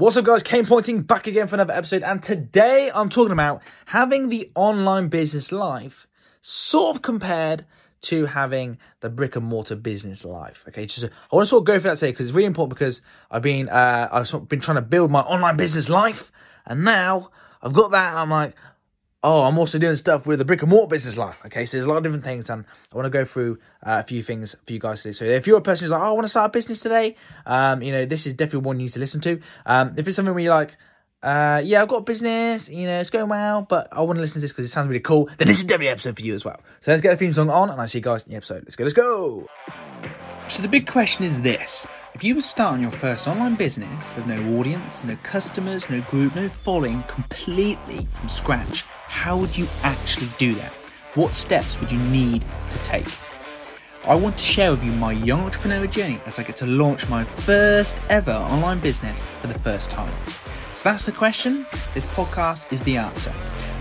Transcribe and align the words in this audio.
What's 0.00 0.16
up, 0.16 0.26
guys? 0.26 0.44
Kane 0.44 0.64
Pointing 0.64 1.02
back 1.02 1.26
again 1.26 1.48
for 1.48 1.56
another 1.56 1.72
episode, 1.72 2.04
and 2.04 2.22
today 2.22 2.88
I'm 2.94 3.08
talking 3.08 3.32
about 3.32 3.62
having 3.86 4.28
the 4.28 4.48
online 4.54 5.08
business 5.08 5.50
life 5.50 6.06
sort 6.40 6.94
of 6.94 7.02
compared 7.02 7.66
to 8.02 8.26
having 8.26 8.78
the 9.00 9.10
brick 9.10 9.34
and 9.34 9.44
mortar 9.44 9.74
business 9.74 10.24
life. 10.24 10.64
Okay, 10.68 10.86
just 10.86 11.04
I 11.04 11.34
want 11.34 11.46
to 11.46 11.50
sort 11.50 11.62
of 11.62 11.64
go 11.64 11.80
for 11.80 11.88
that 11.88 11.98
today 11.98 12.12
because 12.12 12.26
it's 12.26 12.32
really 12.32 12.46
important 12.46 12.78
because 12.78 13.02
I've 13.28 13.42
been 13.42 13.68
uh, 13.68 14.08
I've 14.12 14.48
been 14.48 14.60
trying 14.60 14.76
to 14.76 14.82
build 14.82 15.10
my 15.10 15.18
online 15.22 15.56
business 15.56 15.88
life, 15.88 16.30
and 16.64 16.84
now 16.84 17.30
I've 17.60 17.72
got 17.72 17.90
that. 17.90 18.16
I'm 18.16 18.30
like, 18.30 18.54
oh, 19.22 19.42
I'm 19.42 19.58
also 19.58 19.78
doing 19.78 19.96
stuff 19.96 20.26
with 20.26 20.38
the 20.38 20.44
brick 20.44 20.62
and 20.62 20.70
mortar 20.70 20.88
business 20.88 21.16
life. 21.16 21.36
Okay, 21.46 21.64
so 21.64 21.76
there's 21.76 21.86
a 21.86 21.88
lot 21.88 21.98
of 21.98 22.02
different 22.04 22.24
things, 22.24 22.48
and 22.50 22.64
I 22.92 22.96
want 22.96 23.06
to 23.06 23.10
go 23.10 23.24
through 23.24 23.58
uh, 23.84 24.00
a 24.00 24.02
few 24.02 24.22
things 24.22 24.54
for 24.64 24.72
you 24.72 24.78
guys 24.78 25.02
today. 25.02 25.12
So 25.12 25.24
if 25.24 25.46
you're 25.46 25.58
a 25.58 25.62
person 25.62 25.84
who's 25.84 25.90
like, 25.90 26.00
oh, 26.00 26.06
I 26.06 26.10
want 26.12 26.24
to 26.24 26.28
start 26.28 26.50
a 26.50 26.52
business 26.52 26.80
today, 26.80 27.16
um, 27.46 27.82
you 27.82 27.92
know, 27.92 28.04
this 28.04 28.26
is 28.26 28.34
definitely 28.34 28.66
one 28.66 28.78
you 28.78 28.86
need 28.86 28.92
to 28.92 29.00
listen 29.00 29.20
to. 29.22 29.40
Um, 29.66 29.94
if 29.96 30.06
it's 30.06 30.16
something 30.16 30.34
where 30.34 30.44
you're 30.44 30.54
like, 30.54 30.76
uh, 31.22 31.60
yeah, 31.64 31.82
I've 31.82 31.88
got 31.88 31.96
a 31.96 32.02
business, 32.02 32.68
you 32.68 32.86
know, 32.86 33.00
it's 33.00 33.10
going 33.10 33.28
well, 33.28 33.62
but 33.62 33.88
I 33.90 34.02
want 34.02 34.18
to 34.18 34.20
listen 34.20 34.34
to 34.34 34.40
this 34.40 34.52
because 34.52 34.66
it 34.66 34.70
sounds 34.70 34.88
really 34.88 35.00
cool, 35.00 35.28
then 35.38 35.48
this 35.48 35.58
is 35.58 35.64
definitely 35.64 35.88
an 35.88 35.94
episode 35.94 36.16
for 36.16 36.22
you 36.22 36.34
as 36.34 36.44
well. 36.44 36.60
So 36.80 36.92
let's 36.92 37.02
get 37.02 37.10
the 37.10 37.16
theme 37.16 37.32
song 37.32 37.50
on, 37.50 37.70
and 37.70 37.80
I'll 37.80 37.88
see 37.88 37.98
you 37.98 38.04
guys 38.04 38.22
in 38.22 38.30
the 38.30 38.36
episode. 38.36 38.62
Let's 38.64 38.76
go, 38.76 38.84
let's 38.84 38.94
go! 38.94 39.48
So 40.46 40.62
the 40.62 40.68
big 40.68 40.86
question 40.86 41.24
is 41.24 41.42
this. 41.42 41.86
If 42.18 42.24
you 42.24 42.34
were 42.34 42.42
starting 42.42 42.82
your 42.82 42.90
first 42.90 43.28
online 43.28 43.54
business 43.54 44.12
with 44.16 44.26
no 44.26 44.58
audience, 44.58 45.04
no 45.04 45.16
customers, 45.22 45.88
no 45.88 46.00
group, 46.00 46.34
no 46.34 46.48
following, 46.48 47.04
completely 47.04 48.06
from 48.06 48.28
scratch, 48.28 48.82
how 49.06 49.36
would 49.36 49.56
you 49.56 49.68
actually 49.84 50.26
do 50.36 50.52
that? 50.54 50.72
What 51.14 51.36
steps 51.36 51.78
would 51.78 51.92
you 51.92 52.00
need 52.00 52.44
to 52.70 52.78
take? 52.78 53.06
I 54.04 54.16
want 54.16 54.36
to 54.36 54.44
share 54.44 54.72
with 54.72 54.82
you 54.82 54.90
my 54.90 55.12
young 55.12 55.42
entrepreneur 55.42 55.86
journey 55.86 56.20
as 56.26 56.40
I 56.40 56.42
get 56.42 56.56
to 56.56 56.66
launch 56.66 57.08
my 57.08 57.22
first 57.22 57.96
ever 58.08 58.32
online 58.32 58.80
business 58.80 59.24
for 59.40 59.46
the 59.46 59.58
first 59.60 59.88
time. 59.88 60.12
So 60.74 60.88
that's 60.88 61.06
the 61.06 61.12
question. 61.12 61.66
This 61.94 62.06
podcast 62.06 62.72
is 62.72 62.82
the 62.82 62.96
answer. 62.96 63.32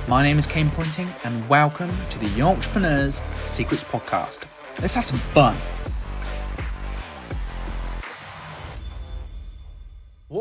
My 0.07 0.21
name 0.21 0.37
is 0.37 0.45
Kane 0.45 0.69
Pointing, 0.69 1.09
and 1.23 1.49
welcome 1.49 1.89
to 2.11 2.19
the 2.19 2.27
Young 2.37 2.57
Entrepreneurs 2.57 3.23
Secrets 3.41 3.83
Podcast. 3.83 4.41
Let's 4.79 4.93
have 4.93 5.05
some 5.05 5.17
fun. 5.17 5.57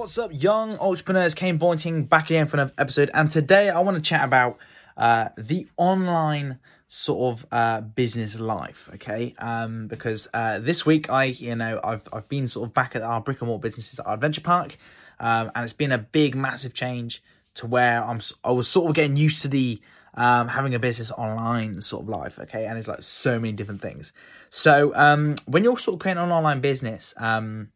What's 0.07 0.19
up, 0.19 0.31
young 0.33 0.79
entrepreneurs? 0.79 1.35
Kane 1.35 1.59
Pointing 1.59 2.05
back 2.05 2.27
again 2.27 2.47
for 2.47 2.59
another 2.59 2.73
episode, 2.79 3.11
and 3.13 3.29
today 3.29 3.71
I 3.71 3.81
want 3.81 3.97
to 3.97 4.01
chat 4.01 4.23
about 4.23 4.57
uh, 4.97 5.31
the 5.37 5.67
online 5.77 6.61
sort 6.87 7.35
of 7.35 7.47
uh, 7.51 7.81
business 7.81 8.39
life. 8.39 8.89
Okay, 8.95 9.35
um, 9.41 9.89
because 9.89 10.29
uh, 10.33 10.61
this 10.61 10.87
week 10.87 11.11
I, 11.11 11.25
you 11.25 11.57
know, 11.57 11.81
I've 11.83 12.09
I've 12.13 12.29
been 12.29 12.47
sort 12.47 12.69
of 12.69 12.73
back 12.73 12.95
at 12.95 13.03
our 13.03 13.21
brick 13.21 13.41
and 13.41 13.49
mortar 13.49 13.63
businesses 13.63 13.99
at 13.99 14.07
our 14.07 14.15
adventure 14.15 14.43
park, 14.43 14.79
um, 15.19 15.51
and 15.57 15.65
it's 15.65 15.73
been 15.73 15.91
a 15.91 15.99
big, 15.99 16.37
massive 16.37 16.73
change 16.73 17.21
to 17.55 17.67
where 17.67 18.05
I'm. 18.05 18.21
I 18.45 18.53
was 18.53 18.69
sort 18.69 18.89
of 18.89 18.95
getting 18.95 19.17
used 19.17 19.43
to 19.43 19.49
the 19.49 19.83
um, 20.15 20.47
having 20.47 20.73
a 20.77 20.79
business 20.79 21.11
online 21.11 21.81
sort 21.81 22.05
of 22.05 22.09
life. 22.09 22.39
Okay, 22.39 22.65
and 22.65 22.79
it's 22.79 22.87
like 22.87 23.03
so 23.03 23.41
many 23.41 23.55
different 23.55 23.83
things. 23.83 24.13
So 24.51 24.95
um, 24.95 25.35
when 25.47 25.65
you're 25.65 25.77
sort 25.81 25.97
of 25.97 25.99
creating 25.99 26.23
an 26.23 26.31
online 26.31 26.61
business, 26.61 27.13
um, 27.17 27.71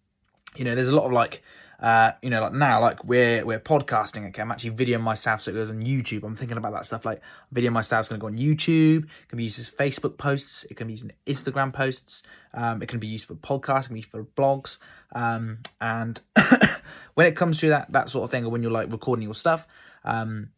you 0.55 0.65
know, 0.65 0.77
there's 0.77 0.87
a 0.87 0.95
lot 0.95 1.07
of 1.07 1.13
like 1.13 1.43
uh, 1.81 2.13
you 2.21 2.29
know, 2.29 2.43
like 2.43 2.53
now, 2.53 2.81
like 2.81 3.03
we're 3.05 3.45
we're 3.45 3.59
podcasting. 3.59 4.29
Okay, 4.29 4.43
I'm 4.43 4.53
actually 4.53 4.73
videoing 4.73 5.01
myself, 5.01 5.41
so 5.41 5.51
it 5.51 5.55
goes 5.55 5.71
on 5.71 5.81
YouTube. 5.81 6.25
I'm 6.25 6.37
thinking 6.37 6.59
about 6.59 6.73
that 6.75 6.85
stuff. 6.85 7.07
Like 7.07 7.23
video 7.51 7.71
myself 7.71 8.05
is 8.05 8.09
going 8.09 8.21
to 8.21 8.23
go 8.23 8.27
on 8.27 8.37
YouTube. 8.37 9.05
It 9.05 9.29
can 9.29 9.39
be 9.39 9.45
used 9.45 9.59
as 9.59 9.71
Facebook 9.71 10.19
posts. 10.19 10.67
It 10.69 10.77
can 10.77 10.89
be 10.89 10.93
used 10.93 11.05
in 11.05 11.13
Instagram 11.27 11.73
posts. 11.73 12.23
Um, 12.53 12.83
it 12.83 12.89
can 12.89 12.99
be 12.99 13.07
used 13.07 13.27
for 13.27 13.35
podcasts. 13.35 13.85
It 13.85 13.87
can 13.87 13.95
be 13.95 14.01
used 14.01 14.11
for 14.11 14.25
blogs. 14.25 14.77
Um, 15.15 15.61
and 15.81 16.21
when 17.15 17.27
it 17.27 17.35
comes 17.35 17.59
to 17.61 17.71
that 17.71 17.91
that 17.93 18.11
sort 18.11 18.25
of 18.25 18.31
thing, 18.31 18.45
or 18.45 18.51
when 18.51 18.63
you're 18.63 18.73
like 18.73 18.93
recording 18.93 19.23
your 19.23 19.35
stuff, 19.35 19.67
um, 20.05 20.51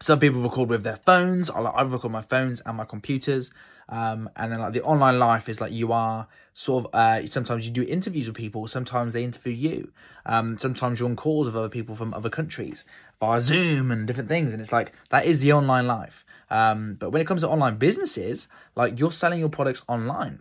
some 0.00 0.18
people 0.18 0.40
record 0.40 0.68
with 0.68 0.82
their 0.82 0.96
phones. 0.96 1.50
I, 1.50 1.60
like, 1.60 1.74
I 1.76 1.82
record 1.82 2.12
my 2.12 2.22
phones 2.22 2.60
and 2.60 2.76
my 2.76 2.84
computers. 2.84 3.50
Um, 3.90 4.30
and 4.36 4.52
then 4.52 4.60
like 4.60 4.72
the 4.72 4.82
online 4.82 5.18
life 5.18 5.48
is 5.48 5.60
like 5.60 5.72
you 5.72 5.92
are 5.92 6.28
sort 6.54 6.84
of 6.84 6.94
uh, 6.94 7.26
sometimes 7.28 7.66
you 7.66 7.72
do 7.72 7.82
interviews 7.82 8.28
with 8.28 8.36
people, 8.36 8.68
sometimes 8.68 9.12
they 9.12 9.24
interview 9.24 9.52
you, 9.52 9.92
um, 10.24 10.58
sometimes 10.58 11.00
you're 11.00 11.08
on 11.08 11.16
calls 11.16 11.46
with 11.46 11.56
other 11.56 11.68
people 11.68 11.96
from 11.96 12.14
other 12.14 12.30
countries 12.30 12.84
via 13.18 13.40
Zoom 13.40 13.90
and 13.90 14.06
different 14.06 14.28
things, 14.28 14.52
and 14.52 14.62
it's 14.62 14.70
like 14.70 14.92
that 15.10 15.24
is 15.24 15.40
the 15.40 15.52
online 15.52 15.88
life. 15.88 16.24
Um, 16.50 16.94
but 17.00 17.10
when 17.10 17.20
it 17.20 17.26
comes 17.26 17.40
to 17.40 17.48
online 17.48 17.78
businesses, 17.78 18.46
like 18.76 18.98
you're 19.00 19.10
selling 19.10 19.40
your 19.40 19.48
products 19.48 19.82
online. 19.88 20.38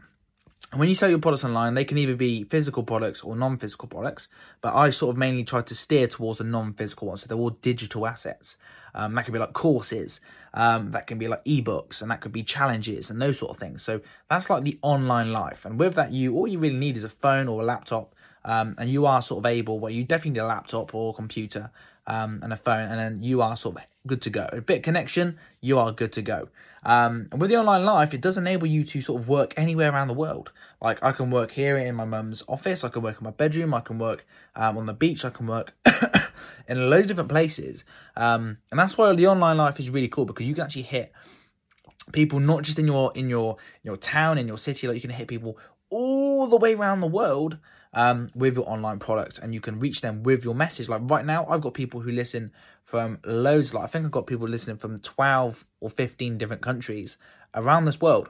And 0.71 0.79
when 0.79 0.87
you 0.87 0.95
sell 0.95 1.09
your 1.09 1.19
products 1.19 1.43
online, 1.43 1.73
they 1.73 1.85
can 1.85 1.97
either 1.97 2.15
be 2.15 2.43
physical 2.43 2.83
products 2.83 3.21
or 3.23 3.35
non-physical 3.35 3.87
products. 3.87 4.27
But 4.61 4.75
I 4.75 4.91
sort 4.91 5.13
of 5.13 5.17
mainly 5.17 5.43
try 5.43 5.61
to 5.63 5.75
steer 5.75 6.07
towards 6.07 6.37
the 6.37 6.43
non-physical 6.43 7.07
ones, 7.07 7.21
so 7.21 7.27
they're 7.27 7.37
all 7.37 7.49
digital 7.49 8.05
assets. 8.05 8.55
Um, 8.93 9.15
that 9.15 9.25
could 9.25 9.33
be 9.33 9.39
like 9.39 9.53
courses, 9.53 10.19
um, 10.53 10.91
that 10.91 11.07
can 11.07 11.17
be 11.17 11.27
like 11.27 11.43
ebooks, 11.45 12.01
and 12.01 12.09
that 12.11 12.21
could 12.21 12.31
be 12.31 12.43
challenges 12.43 13.09
and 13.09 13.21
those 13.21 13.37
sort 13.37 13.51
of 13.51 13.57
things. 13.57 13.83
So 13.83 14.01
that's 14.29 14.49
like 14.49 14.63
the 14.63 14.79
online 14.81 15.31
life. 15.31 15.65
And 15.65 15.79
with 15.79 15.95
that, 15.95 16.11
you 16.11 16.35
all 16.35 16.47
you 16.47 16.59
really 16.59 16.77
need 16.77 16.97
is 16.97 17.03
a 17.03 17.09
phone 17.09 17.47
or 17.47 17.61
a 17.61 17.65
laptop, 17.65 18.15
um, 18.45 18.75
and 18.77 18.89
you 18.89 19.05
are 19.05 19.21
sort 19.21 19.45
of 19.45 19.45
able. 19.45 19.79
Well, 19.79 19.91
you 19.91 20.03
definitely 20.03 20.31
need 20.31 20.39
a 20.39 20.47
laptop 20.47 20.93
or 20.93 21.13
computer 21.13 21.71
um, 22.07 22.39
and 22.43 22.51
a 22.51 22.57
phone, 22.57 22.89
and 22.89 22.99
then 22.99 23.23
you 23.23 23.41
are 23.41 23.55
sort 23.55 23.77
of 23.77 23.83
good 24.09 24.21
to 24.23 24.29
go. 24.29 24.49
A 24.51 24.59
bit 24.59 24.77
of 24.77 24.83
connection, 24.83 25.37
you 25.61 25.79
are 25.79 25.91
good 25.91 26.11
to 26.13 26.21
go. 26.21 26.49
Um, 26.83 27.27
and 27.31 27.39
with 27.39 27.49
the 27.49 27.57
online 27.57 27.85
life, 27.85 28.13
it 28.13 28.21
does 28.21 28.37
enable 28.37 28.67
you 28.67 28.83
to 28.83 29.01
sort 29.01 29.21
of 29.21 29.29
work 29.29 29.53
anywhere 29.55 29.91
around 29.91 30.07
the 30.07 30.13
world. 30.13 30.51
Like 30.81 31.01
I 31.03 31.11
can 31.11 31.29
work 31.29 31.51
here 31.51 31.77
in 31.77 31.95
my 31.95 32.05
mum's 32.05 32.43
office, 32.47 32.83
I 32.83 32.89
can 32.89 33.01
work 33.01 33.17
in 33.19 33.23
my 33.23 33.31
bedroom, 33.31 33.73
I 33.73 33.81
can 33.81 33.99
work 33.99 34.25
um, 34.55 34.77
on 34.77 34.85
the 34.85 34.93
beach, 34.93 35.23
I 35.23 35.29
can 35.29 35.47
work 35.47 35.73
in 36.67 36.89
loads 36.89 37.03
of 37.03 37.07
different 37.09 37.29
places. 37.29 37.85
Um, 38.17 38.57
and 38.71 38.79
that's 38.79 38.97
why 38.97 39.13
the 39.13 39.27
online 39.27 39.57
life 39.57 39.79
is 39.79 39.89
really 39.89 40.09
cool 40.09 40.25
because 40.25 40.47
you 40.47 40.55
can 40.55 40.63
actually 40.63 40.83
hit 40.83 41.13
people 42.11 42.39
not 42.39 42.63
just 42.63 42.79
in 42.79 42.87
your 42.87 43.11
in 43.13 43.29
your 43.29 43.57
your 43.83 43.95
town 43.95 44.39
in 44.39 44.47
your 44.47 44.57
city 44.57 44.87
like 44.87 44.95
you 44.95 45.01
can 45.01 45.11
hit 45.11 45.27
people 45.27 45.59
all 45.91 46.47
the 46.47 46.57
way 46.57 46.73
around 46.73 47.01
the 47.01 47.07
world 47.07 47.59
um, 47.93 48.29
with 48.35 48.55
your 48.55 48.69
online 48.69 48.99
product 48.99 49.39
and 49.39 49.53
you 49.53 49.61
can 49.61 49.79
reach 49.79 50.01
them 50.01 50.23
with 50.23 50.43
your 50.43 50.55
message. 50.55 50.89
Like 50.89 51.01
right 51.05 51.25
now 51.25 51.45
i've 51.49 51.61
got 51.61 51.73
people 51.73 52.01
who 52.01 52.11
listen 52.11 52.51
from 52.83 53.19
loads 53.23 53.73
like 53.73 53.83
i 53.83 53.87
think 53.87 54.05
i've 54.05 54.11
got 54.11 54.25
people 54.25 54.47
listening 54.47 54.77
from 54.77 54.97
12 54.97 55.65
or 55.79 55.89
15 55.89 56.37
different 56.37 56.61
countries 56.61 57.17
around 57.53 57.85
this 57.85 57.99
world. 57.99 58.29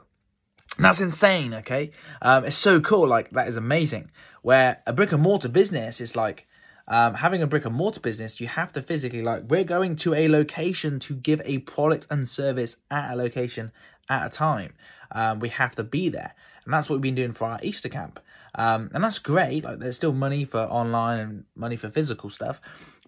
And 0.78 0.86
that's 0.86 1.02
insane 1.02 1.54
okay? 1.56 1.92
Um, 2.22 2.46
it's 2.46 2.56
so 2.56 2.80
cool 2.80 3.08
like 3.08 3.32
that 3.32 3.48
is 3.48 3.56
amazing. 3.56 4.12
Where 4.42 4.82
a 4.86 4.94
brick 4.94 5.12
and 5.12 5.22
mortar 5.22 5.50
business 5.50 6.00
is 6.00 6.16
like 6.16 6.48
um, 6.88 7.16
having 7.16 7.42
a 7.42 7.48
brick 7.48 7.66
and 7.66 7.76
mortar 7.76 8.00
business, 8.00 8.42
you 8.42 8.48
have 8.48 8.74
to 8.74 8.82
physically 8.82 9.22
like 9.22 9.44
we're 9.48 9.64
going 9.64 9.96
to 9.98 10.14
a 10.14 10.28
location 10.28 11.00
to 11.02 11.16
give 11.16 11.42
a 11.46 11.60
product 11.60 12.08
and 12.10 12.28
service 12.28 12.78
at 12.90 13.12
a 13.12 13.16
location 13.16 13.72
at 14.10 14.26
a 14.26 14.30
time. 14.30 14.74
Um, 15.12 15.40
we 15.40 15.50
have 15.50 15.76
to 15.76 15.84
be 15.84 16.10
there, 16.10 16.34
and 16.66 16.74
that's 16.74 16.90
what 16.90 16.96
we've 16.96 17.04
been 17.04 17.16
doing 17.16 17.34
for 17.34 17.46
our 17.46 17.60
Easter 17.62 17.90
camp. 17.90 18.20
Um, 18.60 18.92
and 18.94 19.02
that's 19.06 19.20
great. 19.20 19.64
Like 19.64 19.80
there's 19.80 19.96
still 19.96 20.12
money 20.12 20.44
for 20.44 20.60
online 20.60 21.20
and 21.20 21.44
money 21.56 21.78
for 21.78 21.90
physical 21.90 22.30
stuff, 22.30 22.60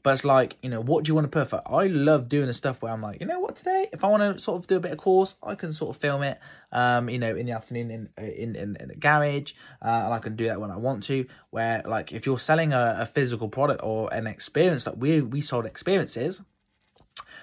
but 0.01 0.13
it's 0.13 0.23
like, 0.23 0.55
you 0.61 0.69
know, 0.69 0.79
what 0.79 1.03
do 1.03 1.09
you 1.09 1.15
want 1.15 1.25
to 1.25 1.29
put 1.29 1.49
for? 1.49 1.61
I 1.65 1.87
love 1.87 2.29
doing 2.29 2.47
the 2.47 2.53
stuff 2.53 2.81
where 2.81 2.93
I'm 2.93 3.01
like, 3.01 3.19
you 3.19 3.27
know 3.27 3.41
what, 3.41 3.57
today, 3.57 3.89
if 3.91 4.05
I 4.05 4.07
want 4.07 4.23
to 4.37 4.41
sort 4.41 4.59
of 4.59 4.67
do 4.67 4.77
a 4.77 4.79
bit 4.79 4.91
of 4.91 4.97
course, 4.97 5.35
I 5.43 5.55
can 5.55 5.73
sort 5.73 5.93
of 5.93 6.01
film 6.01 6.23
it, 6.23 6.39
um, 6.71 7.09
you 7.09 7.19
know, 7.19 7.35
in 7.35 7.47
the 7.47 7.51
afternoon 7.51 7.91
in 7.91 8.09
in, 8.17 8.55
in, 8.55 8.77
in 8.79 8.87
the 8.87 8.95
garage, 8.95 9.51
uh, 9.83 9.89
and 10.05 10.13
I 10.13 10.19
can 10.19 10.37
do 10.37 10.45
that 10.45 10.61
when 10.61 10.71
I 10.71 10.77
want 10.77 11.03
to. 11.03 11.27
Where, 11.49 11.83
like, 11.85 12.13
if 12.13 12.25
you're 12.25 12.39
selling 12.39 12.71
a, 12.71 12.99
a 13.01 13.05
physical 13.05 13.49
product 13.49 13.81
or 13.83 14.11
an 14.13 14.27
experience, 14.27 14.85
like 14.85 14.95
we, 14.97 15.19
we 15.19 15.41
sold 15.41 15.65
experiences, 15.65 16.39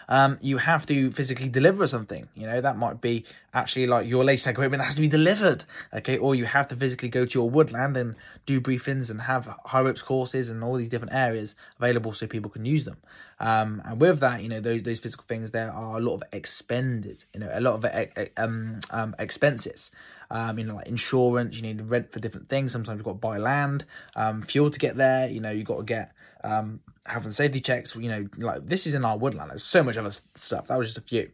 um, 0.08 0.38
you 0.40 0.56
have 0.58 0.86
to 0.86 1.10
physically 1.12 1.48
deliver 1.48 1.86
something. 1.86 2.28
You 2.34 2.46
know, 2.46 2.60
that 2.60 2.78
might 2.78 3.00
be 3.00 3.24
actually 3.52 3.86
like 3.86 4.06
your 4.06 4.24
lace 4.24 4.46
equipment 4.46 4.82
has 4.82 4.94
to 4.94 5.00
be 5.00 5.08
delivered, 5.08 5.64
okay? 5.92 6.16
Or 6.16 6.34
you 6.34 6.46
have 6.46 6.68
to 6.68 6.76
physically 6.76 7.08
go 7.08 7.26
to 7.26 7.38
your 7.38 7.50
woodland 7.50 7.96
and 7.96 8.16
do 8.46 8.60
briefings 8.60 9.10
and 9.10 9.22
have 9.22 9.48
high 9.66 9.80
ropes 9.80 10.02
courses 10.02 10.48
and 10.48 10.64
all 10.64 10.76
these 10.76 10.88
different 10.88 11.14
areas 11.14 11.54
available 11.78 12.12
so 12.12 12.26
people 12.26 12.50
can 12.50 12.64
use 12.64 12.84
them. 12.84 12.96
Um, 13.38 13.82
and 13.84 14.00
with 14.00 14.20
that, 14.20 14.42
you 14.42 14.48
know, 14.48 14.60
those, 14.60 14.82
those 14.82 15.00
physical 15.00 15.24
things, 15.28 15.50
there 15.50 15.70
are 15.70 15.98
a 15.98 16.00
lot 16.00 16.14
of 16.14 16.22
expended, 16.32 17.24
you 17.34 17.40
know, 17.40 17.50
a 17.52 17.60
lot 17.60 17.74
of 17.74 18.08
um, 18.36 18.80
um, 18.90 19.14
expenses. 19.18 19.90
Um, 20.30 20.58
you 20.58 20.64
know, 20.64 20.74
like 20.74 20.88
insurance, 20.88 21.56
you 21.56 21.62
need 21.62 21.80
rent 21.82 22.12
for 22.12 22.20
different 22.20 22.48
things. 22.48 22.72
Sometimes 22.72 22.98
you've 22.98 23.04
got 23.04 23.12
to 23.12 23.18
buy 23.18 23.38
land, 23.38 23.84
um, 24.14 24.42
fuel 24.42 24.70
to 24.70 24.78
get 24.78 24.96
there. 24.96 25.28
You 25.28 25.40
know, 25.40 25.50
you've 25.50 25.66
got 25.66 25.78
to 25.78 25.84
get 25.84 26.12
um, 26.44 26.80
having 27.08 27.30
safety 27.30 27.60
checks. 27.60 27.94
You 27.94 28.08
know, 28.08 28.28
like 28.38 28.66
this 28.66 28.86
is 28.86 28.94
in 28.94 29.04
our 29.04 29.18
woodland. 29.18 29.50
There's 29.50 29.64
so 29.64 29.82
much 29.82 29.96
other 29.96 30.12
stuff. 30.34 30.68
That 30.68 30.78
was 30.78 30.88
just 30.88 30.98
a 30.98 31.02
few. 31.02 31.30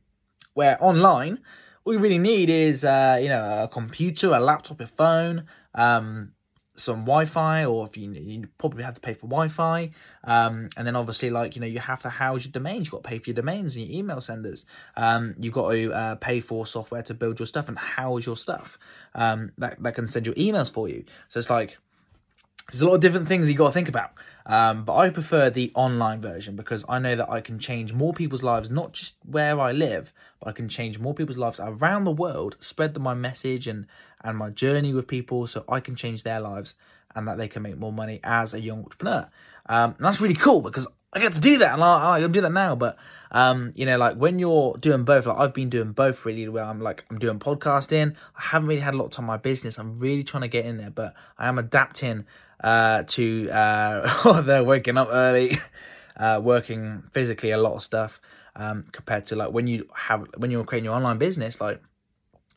Where 0.55 0.83
online, 0.83 1.41
all 1.85 1.93
you 1.93 1.99
really 1.99 2.19
need 2.19 2.51
is 2.51 2.85
uh, 2.85 3.19
you 3.21 3.29
know 3.29 3.65
a 3.65 3.69
computer, 3.69 4.33
a 4.33 4.41
laptop, 4.41 4.81
a 4.81 4.87
phone, 4.87 5.47
um, 5.75 6.33
some 6.77 7.01
Wi-Fi, 7.01 7.65
or 7.65 7.87
if 7.87 7.97
you 7.97 8.13
you 8.13 8.49
probably 8.59 8.83
have 8.83 8.95
to 8.95 9.01
pay 9.01 9.15
for 9.15 9.27
Wi-Fi, 9.27 9.91
um, 10.25 10.69
and 10.77 10.87
then 10.87 10.97
obviously 10.97 11.31
like 11.31 11.55
you 11.55 11.61
know 11.61 11.67
you 11.67 11.79
have 11.79 12.03
to 12.03 12.09
house 12.09 12.45
your 12.45 12.53
domains. 12.53 12.87
You've 12.87 12.93
got 12.93 13.05
to 13.05 13.09
pay 13.09 13.19
for 13.19 13.31
your 13.31 13.35
domains 13.35 13.77
and 13.77 13.87
your 13.87 13.99
email 13.99 14.21
senders. 14.21 14.65
Um, 14.97 15.35
you've 15.39 15.55
got 15.55 15.71
to 15.73 15.93
uh, 15.93 16.15
pay 16.17 16.41
for 16.41 16.67
software 16.67 17.03
to 17.03 17.15
build 17.15 17.39
your 17.39 17.47
stuff 17.47 17.69
and 17.69 17.79
house 17.79 18.27
your 18.27 18.37
stuff. 18.37 18.79
Um, 19.15 19.53
that 19.59 19.83
that 19.83 19.95
can 19.95 20.07
send 20.07 20.27
your 20.27 20.35
emails 20.35 20.73
for 20.73 20.89
you. 20.89 21.05
So 21.29 21.39
it's 21.39 21.51
like 21.51 21.79
there's 22.71 22.83
a 22.83 22.87
lot 22.87 22.95
of 22.95 23.01
different 23.01 23.29
things 23.29 23.49
you 23.49 23.55
got 23.57 23.69
to 23.69 23.73
think 23.73 23.89
about. 23.89 24.13
Um, 24.47 24.85
but 24.85 24.97
I 24.97 25.09
prefer 25.11 25.49
the 25.49 25.73
online 25.75 26.21
version 26.21 26.55
because 26.55 26.85
I 26.89 26.99
know 26.99 27.17
that 27.17 27.31
I 27.31 27.41
can 27.41 27.59
change 27.59 27.93
more 27.93 28.13
people's 28.13 28.43
lives, 28.43 28.69
not 28.69 28.93
just 28.93 29.15
where 29.25 29.59
I 29.59 29.73
live, 29.73 30.13
but 30.41 30.49
I 30.49 30.53
can 30.53 30.69
change 30.69 30.99
more 30.99 31.15
people's 31.15 31.39
lives 31.39 31.61
around 31.63 32.05
the 32.05 32.11
world, 32.11 32.57
spread 32.61 32.99
my 32.99 33.15
message 33.15 33.67
and 33.67 33.87
and 34.23 34.39
my 34.39 34.51
journey 34.51 34.95
with 34.95 35.07
people, 35.07 35.47
so 35.47 35.65
I 35.69 35.81
can 35.81 35.97
change 35.97 36.23
their 36.23 36.41
lives 36.41 36.75
and 37.15 37.29
that 37.29 37.39
they 37.39 37.49
can 37.49 37.63
make 37.63 37.79
more 37.79 37.93
money 37.93 38.21
as 38.25 38.55
a 38.55 38.61
young 38.61 38.83
entrepreneur. 38.85 39.29
Um, 39.67 39.95
and 39.97 40.05
that's 40.05 40.21
really 40.21 40.35
cool 40.35 40.63
because 40.63 40.87
I 41.13 41.21
get 41.21 41.33
to 41.35 41.41
do 41.41 41.59
that, 41.59 41.75
and 41.75 41.85
I, 41.85 42.17
I 42.17 42.27
do 42.27 42.41
that 42.41 42.53
now. 42.53 42.75
But 42.75 42.97
um, 43.31 43.73
you 43.77 43.87
know, 43.87 43.97
like 43.97 44.17
when 44.17 44.39
you're 44.39 44.77
doing 44.79 45.05
both, 45.05 45.27
like 45.27 45.39
I've 45.39 45.55
been 45.55 45.71
doing 45.71 45.93
both 45.93 46.25
really. 46.27 46.49
Where 46.49 46.65
I'm 46.65 46.81
like 46.81 47.05
I'm 47.11 47.19
doing 47.19 47.39
podcasting. 47.39 48.15
I 48.37 48.43
haven't 48.43 48.69
really 48.69 48.81
had 48.81 48.95
a 48.95 48.97
lot 48.97 49.07
of 49.07 49.11
time 49.13 49.25
on 49.25 49.29
my 49.29 49.37
business. 49.37 49.79
I'm 49.79 49.99
really 49.99 50.23
trying 50.23 50.43
to 50.43 50.49
get 50.49 50.67
in 50.67 50.77
there, 50.77 50.91
but 50.91 51.15
I 51.39 51.49
am 51.49 51.59
adapting 51.59 52.27
uh, 52.63 53.03
to 53.05 53.51
uh, 53.51 54.41
they're 54.43 54.65
waking 54.65 54.97
up 54.97 55.09
early, 55.11 55.59
uh, 56.17 56.41
working 56.43 57.05
physically 57.13 57.51
a 57.51 57.59
lot 57.59 57.75
of 57.75 57.83
stuff 57.83 58.21
um, 58.57 58.85
compared 58.93 59.27
to 59.27 59.37
like 59.37 59.53
when 59.53 59.67
you 59.67 59.89
have 59.95 60.27
when 60.37 60.51
you're 60.51 60.65
creating 60.65 60.87
your 60.87 60.95
online 60.95 61.19
business, 61.19 61.61
like 61.61 61.83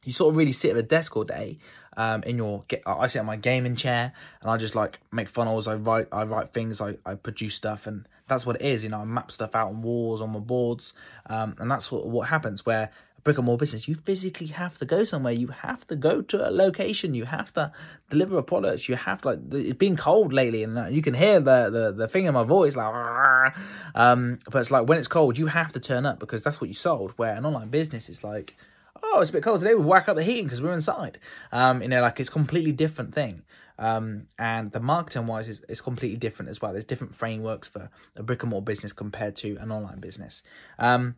you 0.03 0.13
sort 0.13 0.31
of 0.31 0.37
really 0.37 0.51
sit 0.51 0.71
at 0.71 0.77
a 0.77 0.83
desk 0.83 1.15
all 1.17 1.23
day 1.23 1.57
um, 1.97 2.23
in 2.23 2.37
your 2.37 2.63
I 2.85 3.07
sit 3.07 3.19
on 3.19 3.25
my 3.25 3.35
gaming 3.35 3.75
chair 3.75 4.13
and 4.41 4.51
I 4.51 4.57
just 4.57 4.75
like 4.75 4.99
make 5.11 5.29
funnels. 5.29 5.67
I 5.67 5.75
write 5.75 6.07
I 6.11 6.23
write 6.23 6.53
things. 6.53 6.79
I, 6.79 6.95
I 7.05 7.15
produce 7.15 7.55
stuff 7.55 7.87
and 7.87 8.07
that's 8.27 8.45
what 8.45 8.57
it 8.57 8.61
is. 8.61 8.83
You 8.83 8.89
know, 8.89 8.99
I 8.99 9.05
map 9.05 9.31
stuff 9.31 9.55
out 9.55 9.69
on 9.69 9.81
walls 9.81 10.21
on 10.21 10.29
my 10.31 10.39
boards, 10.39 10.93
um, 11.27 11.55
and 11.59 11.69
that's 11.69 11.91
what 11.91 12.07
what 12.07 12.29
happens. 12.29 12.65
Where 12.65 12.91
brick 13.27 13.37
and 13.37 13.45
mortar 13.45 13.59
business, 13.59 13.89
you 13.89 13.95
physically 13.95 14.47
have 14.47 14.79
to 14.79 14.85
go 14.85 15.03
somewhere. 15.03 15.33
You 15.33 15.47
have 15.47 15.85
to 15.87 15.97
go 15.97 16.21
to 16.21 16.47
a 16.47 16.49
location. 16.49 17.13
You 17.13 17.25
have 17.25 17.51
to 17.55 17.73
deliver 18.09 18.37
a 18.37 18.41
product. 18.41 18.87
You 18.87 18.95
have 18.95 19.21
to 19.23 19.27
like 19.27 19.39
it's 19.51 19.73
been 19.73 19.97
cold 19.97 20.31
lately, 20.31 20.63
and 20.63 20.77
uh, 20.77 20.85
you 20.85 21.01
can 21.01 21.13
hear 21.13 21.41
the 21.41 21.69
the, 21.69 21.91
the 21.91 22.07
thing 22.07 22.23
in 22.23 22.33
my 22.33 22.43
voice 22.43 22.77
like. 22.77 23.53
Um, 23.95 24.39
but 24.49 24.59
it's 24.59 24.71
like 24.71 24.87
when 24.87 24.97
it's 24.97 25.09
cold, 25.09 25.37
you 25.37 25.47
have 25.47 25.73
to 25.73 25.79
turn 25.81 26.05
up 26.05 26.19
because 26.19 26.41
that's 26.41 26.61
what 26.61 26.69
you 26.69 26.73
sold. 26.73 27.11
Where 27.17 27.35
an 27.35 27.45
online 27.45 27.67
business 27.67 28.07
is 28.07 28.23
like 28.23 28.55
oh, 29.03 29.19
it's 29.19 29.29
a 29.29 29.33
bit 29.33 29.43
cold 29.43 29.59
today. 29.59 29.75
We 29.75 29.83
whack 29.83 30.07
up 30.07 30.15
the 30.15 30.23
heating 30.23 30.45
because 30.45 30.61
we're 30.61 30.73
inside. 30.73 31.19
Um, 31.51 31.81
you 31.81 31.89
know, 31.89 32.01
like 32.01 32.21
it's 32.21 32.29
completely 32.29 32.71
different 32.71 33.13
thing. 33.13 33.41
Um, 33.77 34.27
and 34.39 34.71
the 34.71 34.79
marketing 34.79 35.27
wise 35.27 35.49
is, 35.49 35.61
is 35.67 35.81
completely 35.81 36.17
different 36.17 36.49
as 36.49 36.61
well. 36.61 36.71
There's 36.71 36.85
different 36.85 37.13
frameworks 37.13 37.67
for 37.67 37.91
a 38.15 38.23
brick 38.23 38.41
and 38.41 38.49
mortar 38.49 38.63
business 38.63 38.93
compared 38.93 39.35
to 39.37 39.57
an 39.57 39.71
online 39.71 39.99
business. 39.99 40.43
Um, 40.79 41.15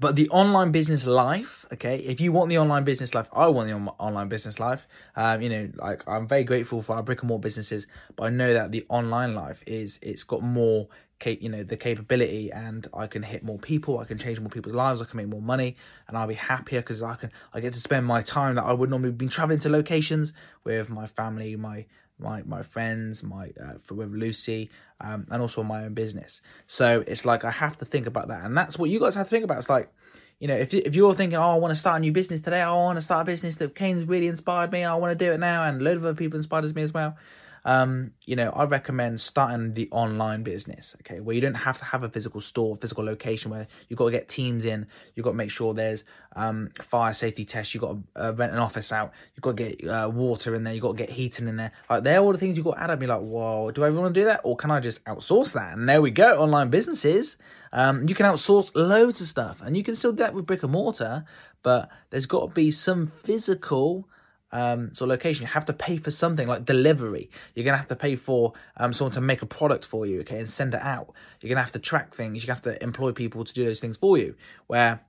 but 0.00 0.16
the 0.16 0.28
online 0.30 0.70
business 0.70 1.06
life, 1.06 1.66
okay, 1.72 1.98
if 1.98 2.20
you 2.20 2.30
want 2.30 2.50
the 2.50 2.58
online 2.58 2.84
business 2.84 3.14
life, 3.14 3.28
I 3.32 3.48
want 3.48 3.68
the 3.68 3.74
on- 3.74 3.88
online 3.98 4.28
business 4.28 4.60
life. 4.60 4.86
Um, 5.16 5.42
you 5.42 5.48
know, 5.48 5.70
like 5.76 6.02
I'm 6.06 6.28
very 6.28 6.44
grateful 6.44 6.82
for 6.82 6.96
our 6.96 7.02
brick 7.02 7.22
and 7.22 7.28
mortar 7.28 7.42
businesses, 7.42 7.86
but 8.16 8.24
I 8.24 8.30
know 8.30 8.54
that 8.54 8.70
the 8.70 8.86
online 8.88 9.34
life 9.34 9.62
is 9.66 9.98
it's 10.02 10.24
got 10.24 10.42
more 10.42 10.88
you 11.26 11.48
know 11.48 11.64
the 11.64 11.76
capability 11.76 12.52
and 12.52 12.86
I 12.94 13.08
can 13.08 13.24
hit 13.24 13.42
more 13.42 13.58
people, 13.58 13.98
I 13.98 14.04
can 14.04 14.18
change 14.18 14.38
more 14.38 14.50
people's 14.50 14.76
lives, 14.76 15.02
I 15.02 15.04
can 15.04 15.16
make 15.16 15.26
more 15.26 15.42
money, 15.42 15.76
and 16.06 16.16
I'll 16.16 16.28
be 16.28 16.34
happier 16.34 16.80
because 16.80 17.02
I 17.02 17.16
can 17.16 17.32
I 17.52 17.60
get 17.60 17.72
to 17.74 17.80
spend 17.80 18.06
my 18.06 18.22
time 18.22 18.54
that 18.54 18.64
I 18.64 18.72
would 18.72 18.88
normally 18.90 19.12
be 19.12 19.26
traveling 19.26 19.58
to 19.60 19.68
locations 19.68 20.32
with 20.62 20.90
my 20.90 21.06
family, 21.06 21.56
my 21.56 21.86
my 22.18 22.42
my 22.42 22.62
friends, 22.62 23.22
my 23.22 23.52
uh, 23.60 23.74
for 23.82 23.94
with 23.94 24.12
Lucy, 24.12 24.70
um, 25.00 25.26
and 25.30 25.42
also 25.42 25.62
my 25.62 25.84
own 25.84 25.94
business. 25.94 26.40
So 26.66 27.04
it's 27.06 27.24
like 27.24 27.44
I 27.44 27.50
have 27.50 27.78
to 27.78 27.84
think 27.84 28.06
about 28.06 28.28
that, 28.28 28.44
and 28.44 28.56
that's 28.56 28.78
what 28.78 28.90
you 28.90 29.00
guys 29.00 29.14
have 29.14 29.26
to 29.26 29.30
think 29.30 29.44
about. 29.44 29.58
It's 29.58 29.68
like 29.68 29.92
you 30.38 30.48
know, 30.48 30.56
if 30.56 30.72
if 30.74 30.94
you're 30.94 31.14
thinking, 31.14 31.38
oh, 31.38 31.50
I 31.50 31.54
want 31.56 31.72
to 31.72 31.80
start 31.80 31.96
a 31.96 32.00
new 32.00 32.12
business 32.12 32.40
today, 32.40 32.62
oh, 32.62 32.70
I 32.70 32.84
want 32.84 32.98
to 32.98 33.02
start 33.02 33.22
a 33.22 33.24
business 33.24 33.56
that 33.56 33.74
Kane's 33.74 34.04
really 34.04 34.26
inspired 34.26 34.72
me, 34.72 34.84
I 34.84 34.94
want 34.94 35.18
to 35.18 35.24
do 35.24 35.32
it 35.32 35.38
now, 35.38 35.64
and 35.64 35.80
a 35.80 35.84
load 35.84 35.96
of 35.96 36.04
other 36.04 36.14
people 36.14 36.36
inspired 36.36 36.74
me 36.74 36.82
as 36.82 36.92
well 36.92 37.16
um, 37.64 38.12
you 38.24 38.36
know, 38.36 38.50
I 38.50 38.64
recommend 38.64 39.20
starting 39.20 39.74
the 39.74 39.88
online 39.90 40.42
business, 40.42 40.94
okay, 41.00 41.20
where 41.20 41.34
you 41.34 41.40
don't 41.40 41.54
have 41.54 41.78
to 41.78 41.84
have 41.84 42.02
a 42.02 42.08
physical 42.08 42.40
store, 42.40 42.76
physical 42.76 43.04
location 43.04 43.50
where 43.50 43.66
you've 43.88 43.98
got 43.98 44.06
to 44.06 44.10
get 44.10 44.28
teams 44.28 44.64
in, 44.64 44.86
you've 45.14 45.24
got 45.24 45.30
to 45.30 45.36
make 45.36 45.50
sure 45.50 45.74
there's 45.74 46.04
um, 46.36 46.70
fire 46.80 47.12
safety 47.12 47.44
tests, 47.44 47.74
you've 47.74 47.82
got 47.82 47.96
to 48.14 48.26
uh, 48.26 48.32
rent 48.32 48.52
an 48.52 48.58
office 48.58 48.92
out, 48.92 49.12
you've 49.34 49.42
got 49.42 49.56
to 49.56 49.64
get 49.64 49.88
uh, 49.88 50.10
water 50.12 50.54
in 50.54 50.64
there, 50.64 50.74
you've 50.74 50.82
got 50.82 50.96
to 50.96 51.04
get 51.04 51.10
heating 51.10 51.48
in 51.48 51.56
there. 51.56 51.72
Like, 51.90 52.04
they're 52.04 52.20
all 52.20 52.32
the 52.32 52.38
things 52.38 52.56
you've 52.56 52.64
got 52.64 52.74
to 52.74 52.82
add 52.82 52.90
up. 52.90 53.00
You're 53.00 53.08
like, 53.08 53.20
whoa, 53.20 53.70
do 53.70 53.84
I 53.84 53.90
want 53.90 54.14
to 54.14 54.20
do 54.20 54.24
that? 54.26 54.40
Or 54.44 54.56
can 54.56 54.70
I 54.70 54.80
just 54.80 55.04
outsource 55.04 55.52
that? 55.54 55.76
And 55.76 55.88
there 55.88 56.02
we 56.02 56.10
go, 56.10 56.38
online 56.38 56.70
businesses. 56.70 57.36
Um, 57.72 58.08
you 58.08 58.14
can 58.14 58.26
outsource 58.26 58.70
loads 58.74 59.20
of 59.20 59.26
stuff 59.26 59.60
and 59.62 59.76
you 59.76 59.84
can 59.84 59.94
still 59.94 60.12
do 60.12 60.22
that 60.22 60.34
with 60.34 60.46
brick 60.46 60.62
and 60.62 60.72
mortar, 60.72 61.24
but 61.62 61.90
there's 62.10 62.26
got 62.26 62.48
to 62.48 62.54
be 62.54 62.70
some 62.70 63.12
physical 63.24 64.08
um, 64.50 64.94
so 64.94 65.04
location, 65.06 65.42
you 65.42 65.52
have 65.52 65.66
to 65.66 65.72
pay 65.72 65.98
for 65.98 66.10
something 66.10 66.48
like 66.48 66.64
delivery. 66.64 67.30
You're 67.54 67.64
gonna 67.64 67.76
have 67.76 67.88
to 67.88 67.96
pay 67.96 68.16
for 68.16 68.54
um, 68.76 68.92
someone 68.92 69.12
to 69.12 69.20
make 69.20 69.42
a 69.42 69.46
product 69.46 69.84
for 69.84 70.06
you, 70.06 70.20
okay, 70.20 70.38
and 70.38 70.48
send 70.48 70.74
it 70.74 70.82
out. 70.82 71.12
You're 71.40 71.48
gonna 71.48 71.62
have 71.62 71.72
to 71.72 71.78
track 71.78 72.14
things. 72.14 72.42
You 72.42 72.52
have 72.52 72.62
to 72.62 72.82
employ 72.82 73.12
people 73.12 73.44
to 73.44 73.52
do 73.52 73.64
those 73.64 73.80
things 73.80 73.96
for 73.96 74.16
you. 74.16 74.34
Where 74.66 75.00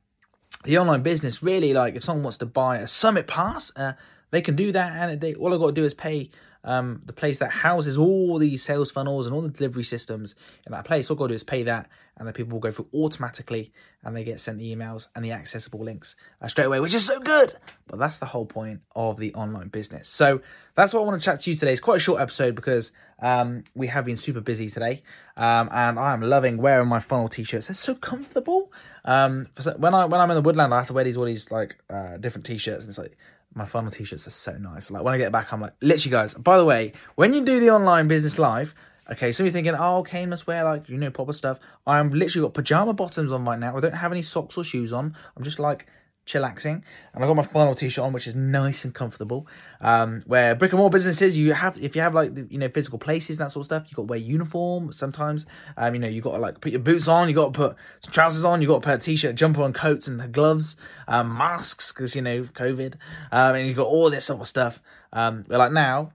the 0.64 0.78
online 0.78 1.04
business 1.04 1.42
really, 1.42 1.74
like, 1.74 1.96
if 1.96 2.04
someone 2.04 2.24
wants 2.24 2.38
to 2.40 2.46
buy 2.46 2.78
a 2.78 2.88
summit 2.88 3.28
pass, 3.28 3.72
uh, 3.76 3.94
they 4.32 4.42
can 4.42 4.56
do 4.56 4.72
that, 4.72 5.10
and 5.10 5.22
they 5.22 5.34
all 5.36 5.54
I've 5.54 5.60
got 5.60 5.68
to 5.68 5.74
do 5.74 5.86
is 5.86 5.94
pay 5.94 6.32
um, 6.64 7.02
the 7.06 7.14
place 7.14 7.40
that 7.40 7.52
houses 7.52 7.98
all 7.98 8.38
these 8.38 8.64
sales 8.64 8.92
funnels 8.92 9.26
and 9.26 9.34
all 9.34 9.42
the 9.42 9.50
delivery 9.50 9.84
systems 9.84 10.36
in 10.66 10.72
that 10.72 10.86
place. 10.86 11.10
All 11.10 11.16
I've 11.16 11.20
got 11.20 11.28
to 11.28 11.30
do 11.30 11.36
is 11.36 11.44
pay 11.44 11.64
that, 11.64 11.90
and 12.18 12.28
the 12.28 12.34
people 12.34 12.54
will 12.54 12.60
go 12.60 12.72
through 12.72 12.88
automatically, 12.94 13.72
and 14.04 14.16
they 14.16 14.24
get 14.24 14.40
sent 14.40 14.58
the 14.60 14.76
emails 14.76 15.08
and 15.16 15.24
the 15.24 15.32
accessible 15.32 15.80
links 15.80 16.16
uh, 16.42 16.48
straight 16.48 16.66
away, 16.66 16.80
which 16.80 16.94
is 16.94 17.06
so 17.06 17.20
good. 17.20 17.56
But 17.88 17.98
that's 17.98 18.18
the 18.18 18.26
whole 18.26 18.46
point 18.46 18.82
of 18.96 19.18
the 19.18 19.34
online 19.34 19.70
business. 19.70 20.10
So 20.10 20.42
that's 20.76 20.94
what 20.94 21.02
I 21.02 21.04
want 21.06 21.22
to 21.22 21.26
chat 21.26 21.42
to 21.42 21.50
you 21.50 21.56
today. 21.56 21.72
It's 21.72 21.82
quite 21.82 21.98
a 21.98 22.00
short 22.00 22.22
episode 22.22 22.56
because 22.56 22.92
um, 23.22 23.64
we 23.74 23.88
have 23.88 24.06
been 24.06 24.18
super 24.18 24.42
busy 24.42 24.70
today, 24.70 25.04
um, 25.38 25.70
and 25.72 25.98
I 25.98 26.14
am 26.14 26.22
loving 26.22 26.58
wearing 26.58 26.88
my 26.88 27.00
funnel 27.00 27.30
t-shirts. 27.30 27.68
They're 27.68 27.74
so 27.74 27.96
comfortable. 27.96 28.72
Um, 29.06 29.48
when 29.78 29.94
I 29.94 30.06
when 30.06 30.20
I'm 30.20 30.30
in 30.30 30.36
the 30.36 30.42
woodland, 30.42 30.74
I 30.74 30.80
have 30.80 30.88
to 30.88 30.94
wear 30.94 31.04
these 31.04 31.18
all 31.18 31.26
these 31.26 31.52
like 31.52 31.78
uh, 31.90 32.18
different 32.18 32.46
t-shirts, 32.46 32.84
and 32.84 32.90
it's 32.90 32.98
like 32.98 33.18
my 33.54 33.66
funnel 33.66 33.92
t-shirts 33.92 34.28
are 34.28 34.32
so 34.32 34.54
nice. 34.58 34.92
Like 34.92 35.04
when 35.04 35.14
I 35.14 35.18
get 35.18 35.32
back, 35.32 35.52
I'm 35.52 35.62
like, 35.62 35.74
literally, 35.82 36.12
guys. 36.12 36.34
By 36.34 36.58
the 36.58 36.66
way, 36.66 36.94
when 37.16 37.34
you 37.34 37.44
do 37.44 37.60
the 37.60 37.72
online 37.72 38.08
business 38.08 38.38
live, 38.38 38.76
okay, 39.12 39.32
so 39.32 39.44
you're 39.44 39.52
thinking, 39.52 39.76
oh, 39.76 40.04
Kane 40.04 40.30
must 40.30 40.48
wear 40.48 40.64
like 40.64 40.90
you 40.90 40.98
know 40.98 41.10
proper 41.10 41.34
stuff. 41.34 41.60
I'm 41.86 42.12
literally 42.12 42.48
got 42.48 42.54
pajama 42.54 42.94
bottoms 42.94 43.32
on 43.32 43.46
right 43.46 43.60
now. 43.60 43.76
I 43.76 43.80
don't 43.80 43.94
have 43.94 44.12
any 44.12 44.22
socks 44.22 44.58
or 44.58 44.64
shoes 44.64 44.94
on. 44.94 45.16
I'm 45.36 45.44
just 45.44 45.60
like 45.60 45.88
chillaxing. 46.30 46.84
And 47.14 47.24
I 47.24 47.28
got 47.28 47.36
my 47.36 47.44
final 47.44 47.76
t-shirt 47.76 48.04
on, 48.04 48.14
which 48.14 48.28
is 48.28 48.36
nice 48.36 48.86
and 48.86 48.94
comfortable. 48.94 49.48
Um, 49.82 50.24
where 50.26 50.56
brick 50.56 50.72
and 50.72 50.80
mortar 50.80 50.94
businesses, 50.94 51.38
you 51.38 51.54
have 51.54 51.78
if 51.82 51.96
you 51.96 52.02
have 52.02 52.14
like 52.14 52.32
you 52.50 52.60
know 52.60 52.70
physical 52.70 53.00
places 53.00 53.38
that 53.40 53.52
sort 53.52 53.62
of 53.62 53.66
stuff, 53.66 53.84
you 53.90 53.96
got 53.96 54.04
to 54.04 54.08
wear 54.08 54.20
uniform 54.20 54.92
sometimes. 54.94 55.46
Um, 55.76 55.96
you 55.96 56.00
know 56.00 56.08
you 56.08 56.22
got 56.22 56.34
to 56.34 56.40
like 56.40 56.62
put 56.62 56.72
your 56.72 56.82
boots 56.82 57.08
on, 57.08 57.28
you 57.28 57.36
got 57.36 57.54
to 57.54 57.58
put 57.58 57.76
some 58.02 58.12
trousers 58.12 58.44
on, 58.44 58.62
you 58.62 58.68
got 58.68 58.82
to 58.84 58.88
put 58.88 59.00
a 59.00 59.04
t-shirt, 59.04 59.36
jumper 59.36 59.64
on, 59.64 59.74
coats 59.74 60.08
and 60.08 60.32
gloves, 60.32 60.76
um, 61.08 61.36
masks 61.36 61.92
because 61.92 62.16
you 62.16 62.22
know 62.22 62.44
COVID, 62.44 62.96
um, 63.32 63.56
and 63.56 63.68
you 63.68 63.74
got 63.74 63.88
all 63.88 64.10
this 64.10 64.26
sort 64.26 64.42
of 64.42 64.48
stuff. 64.48 64.82
Um, 65.12 65.44
but 65.48 65.58
like 65.58 65.72
now, 65.72 66.14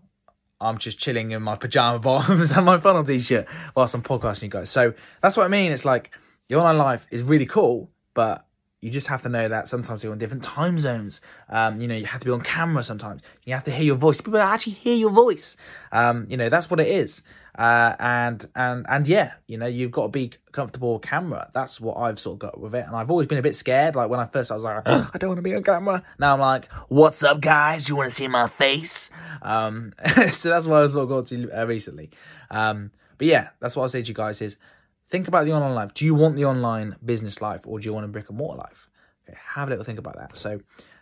I'm 0.61 0.78
just 0.78 0.99
chilling 0.99 1.33
in 1.33 1.42
my 1.42 1.56
pajama 1.56 1.99
bottoms 2.00 2.52
and 2.52 2.64
my 2.64 2.78
funnel 2.78 3.04
t-shirt 3.04 3.47
whilst 3.75 3.94
I'm 3.94 4.02
podcasting 4.02 4.42
you 4.42 4.49
guys. 4.49 4.71
So 4.71 4.94
that's 5.21 5.37
what 5.37 5.44
I 5.44 5.49
mean. 5.49 5.73
It's 5.73 5.85
like 5.85 6.11
your 6.49 6.61
online 6.61 6.78
life 6.78 7.06
is 7.11 7.23
really 7.23 7.47
cool, 7.47 7.90
but 8.14 8.47
you 8.85 8.91
just 8.91 9.07
have 9.07 9.23
to 9.23 9.31
know 9.31 9.49
that 9.49 9.67
sometimes 9.67 10.05
you're 10.05 10.12
on 10.12 10.19
different 10.19 10.43
time 10.43 10.79
zones. 10.79 11.23
Um, 11.49 11.81
you 11.81 11.88
know, 11.88 11.95
you 11.95 12.05
have 12.05 12.21
to 12.21 12.26
be 12.26 12.31
on 12.31 12.43
camera 12.43 12.83
sometimes. 12.83 13.23
You 13.45 13.55
have 13.55 13.64
to 13.64 13.71
hear 13.71 13.83
your 13.83 13.97
voice. 13.97 14.19
People 14.19 14.37
actually 14.37 14.75
hear 14.75 14.95
your 14.95 15.09
voice. 15.09 15.57
Um, 15.91 16.26
you 16.29 16.37
know, 16.37 16.50
that's 16.50 16.69
what 16.69 16.81
it 16.81 16.88
is. 16.88 17.23
Uh, 17.59 17.97
and 17.99 18.47
and 18.55 18.85
and 18.87 19.07
yeah, 19.09 19.33
you 19.47 19.57
know, 19.57 19.64
you've 19.64 19.91
got 19.91 20.03
to 20.03 20.09
be 20.11 20.33
comfortable 20.53 20.93
with 20.93 21.03
camera. 21.03 21.49
That's 21.55 21.81
what 21.81 21.97
I've 21.97 22.19
sort 22.19 22.35
of 22.35 22.38
got 22.41 22.61
with 22.61 22.75
it. 22.75 22.85
And 22.87 22.95
I've 22.95 23.11
always 23.11 23.26
been 23.26 23.38
a 23.38 23.43
bit 23.43 23.57
scared. 23.57 23.97
Like 23.97 24.11
when 24.11 24.21
I 24.21 24.26
first, 24.26 24.53
I 24.53 24.55
was 24.55 24.64
like, 24.64 24.87
I 24.87 25.17
don't 25.17 25.31
want 25.31 25.38
to 25.38 25.43
be 25.43 25.55
on 25.55 25.62
camera. 25.62 26.03
Now 26.19 26.35
I'm 26.35 26.41
like, 26.41 26.71
what's 26.88 27.23
up, 27.23 27.41
guys? 27.41 27.88
You 27.88 27.97
want 27.97 28.11
to 28.11 28.14
see 28.14 28.29
my 28.29 28.49
face? 28.49 29.09
Um, 29.41 29.95
so 30.31 30.50
that's 30.50 30.67
what 30.67 30.83
I 30.83 30.87
sort 30.88 31.05
of 31.05 31.09
got 31.09 31.26
to 31.29 31.59
uh, 31.59 31.64
recently. 31.64 32.11
Um, 32.50 32.91
but 33.17 33.29
yeah, 33.29 33.49
that's 33.61 33.76
what 33.76 33.85
I 33.85 33.87
say 33.87 34.03
to 34.03 34.09
you 34.09 34.14
guys 34.14 34.43
is 34.43 34.59
Think 35.11 35.28
about 35.28 35.44
the 35.44 35.52
online 35.52 35.75
life. 35.75 35.94
Do 35.94 36.04
you 36.04 36.14
want 36.14 36.37
the 36.37 36.44
online 36.44 36.96
business 37.04 37.40
life 37.40 37.62
or 37.64 37.78
do 37.78 37.87
you 37.87 37.92
want 37.92 38.04
a 38.04 38.08
brick 38.08 38.28
and 38.28 38.38
mortar 38.38 38.58
life? 38.58 38.88
Okay, 39.28 39.38
have 39.54 39.68
a 39.68 39.70
little 39.70 39.84
think 39.84 39.99
about 39.99 40.16
that. 40.16 40.37
So 40.37 40.61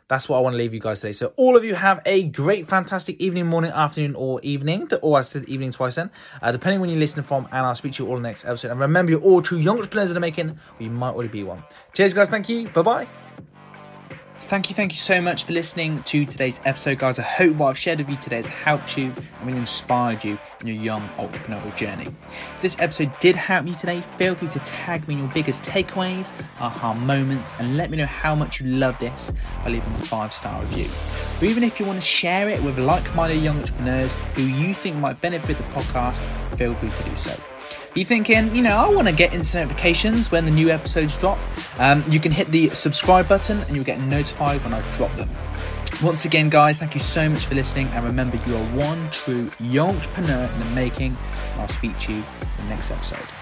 that's 0.08 0.28
what 0.28 0.36
I 0.36 0.40
want 0.40 0.54
to 0.54 0.58
leave 0.58 0.74
you 0.74 0.80
guys 0.80 1.00
today. 1.00 1.12
So 1.12 1.32
all 1.36 1.56
of 1.56 1.64
you 1.64 1.74
have 1.74 2.02
a 2.04 2.24
great, 2.24 2.68
fantastic 2.68 3.18
evening, 3.18 3.46
morning, 3.46 3.70
afternoon, 3.70 4.14
or 4.14 4.40
evening. 4.42 4.90
Or 5.00 5.18
I 5.18 5.22
said 5.22 5.44
evening 5.48 5.72
twice 5.72 5.94
then, 5.94 6.10
uh, 6.42 6.52
depending 6.52 6.78
on 6.78 6.80
when 6.82 6.90
you 6.90 6.98
listen 6.98 7.22
from. 7.22 7.46
And 7.46 7.66
I'll 7.66 7.74
speak 7.74 7.94
to 7.94 8.04
you 8.04 8.10
all 8.10 8.18
next 8.18 8.44
episode. 8.44 8.72
And 8.72 8.80
remember, 8.80 9.12
you're 9.12 9.22
all 9.22 9.40
true 9.40 9.58
young 9.58 9.76
entrepreneurs 9.76 10.10
in 10.10 10.14
the 10.14 10.20
making. 10.20 10.58
We 10.78 10.88
might 10.88 11.12
already 11.14 11.28
be 11.28 11.44
one. 11.44 11.62
Cheers, 11.94 12.12
guys. 12.14 12.28
Thank 12.28 12.48
you. 12.48 12.68
Bye 12.68 12.82
bye. 12.82 13.08
Thank 14.44 14.68
you, 14.68 14.74
thank 14.74 14.92
you 14.92 14.98
so 14.98 15.22
much 15.22 15.44
for 15.44 15.52
listening 15.54 16.02
to 16.02 16.26
today's 16.26 16.60
episode, 16.66 16.98
guys. 16.98 17.18
I 17.18 17.22
hope 17.22 17.56
what 17.56 17.68
I've 17.68 17.78
shared 17.78 18.00
with 18.00 18.10
you 18.10 18.16
today 18.16 18.36
has 18.36 18.48
helped 18.48 18.98
you 18.98 19.04
and 19.04 19.46
really 19.46 19.60
inspired 19.60 20.22
you 20.22 20.38
in 20.60 20.66
your 20.66 20.76
young 20.76 21.08
entrepreneurial 21.10 21.74
journey. 21.74 22.08
If 22.56 22.60
this 22.60 22.76
episode 22.78 23.12
did 23.20 23.34
help 23.34 23.66
you 23.66 23.74
today, 23.74 24.02
feel 24.18 24.34
free 24.34 24.48
to 24.48 24.58
tag 24.58 25.08
me 25.08 25.14
in 25.14 25.20
your 25.20 25.28
biggest 25.28 25.62
takeaways, 25.62 26.34
aha 26.60 26.92
moments, 26.92 27.54
and 27.58 27.78
let 27.78 27.88
me 27.88 27.96
know 27.96 28.04
how 28.04 28.34
much 28.34 28.60
you 28.60 28.66
love 28.66 28.98
this 28.98 29.32
by 29.64 29.70
leaving 29.70 29.92
a 29.92 30.04
five 30.04 30.34
star 30.34 30.60
review. 30.60 30.90
or 31.40 31.50
even 31.50 31.62
if 31.62 31.80
you 31.80 31.86
want 31.86 31.98
to 31.98 32.06
share 32.06 32.50
it 32.50 32.62
with 32.62 32.78
like 32.78 33.14
minded 33.14 33.42
young 33.42 33.58
entrepreneurs 33.58 34.12
who 34.34 34.42
you 34.42 34.74
think 34.74 34.96
might 34.96 35.18
benefit 35.22 35.56
the 35.56 35.64
podcast, 35.64 36.20
feel 36.56 36.74
free 36.74 36.90
to 36.90 37.02
do 37.04 37.16
so. 37.16 37.51
You 37.94 38.06
thinking, 38.06 38.56
you 38.56 38.62
know, 38.62 38.74
I 38.74 38.88
want 38.88 39.06
to 39.08 39.12
get 39.12 39.34
instant 39.34 39.68
notifications 39.68 40.30
when 40.30 40.46
the 40.46 40.50
new 40.50 40.70
episodes 40.70 41.18
drop? 41.18 41.38
Um, 41.78 42.02
you 42.08 42.20
can 42.20 42.32
hit 42.32 42.50
the 42.50 42.70
subscribe 42.70 43.28
button 43.28 43.58
and 43.60 43.76
you'll 43.76 43.84
get 43.84 44.00
notified 44.00 44.64
when 44.64 44.72
I 44.72 44.80
drop 44.92 45.14
them. 45.16 45.28
Once 46.02 46.24
again, 46.24 46.48
guys, 46.48 46.78
thank 46.78 46.94
you 46.94 47.00
so 47.00 47.28
much 47.28 47.44
for 47.44 47.54
listening. 47.54 47.88
And 47.88 48.06
remember, 48.06 48.40
you 48.46 48.56
are 48.56 48.64
one 48.68 49.10
true 49.10 49.50
entrepreneur 49.78 50.50
in 50.50 50.58
the 50.60 50.66
making. 50.66 51.14
And 51.52 51.60
I'll 51.60 51.68
speak 51.68 51.98
to 52.00 52.14
you 52.14 52.18
in 52.20 52.64
the 52.64 52.70
next 52.70 52.90
episode. 52.90 53.41